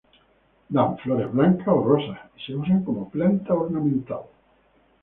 [0.73, 4.23] Dan flores blancas o rosas y se usan como planta ornamental.